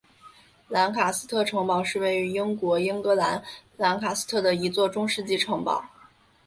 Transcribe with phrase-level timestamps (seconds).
[0.67, 3.43] 兰卡斯特城堡是位于英国英格兰
[3.77, 5.87] 兰卡斯特的一座中世纪城堡。